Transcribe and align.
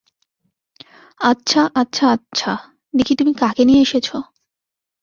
আচ্ছা, 1.21 1.61
আচ্ছা, 1.75 2.05
আচ্ছা, 2.07 2.51
দেখি 2.93 3.13
তুমি 3.15 3.31
কাকে 3.33 3.63
নিয়ে 3.65 3.81
এসেছো! 3.81 4.17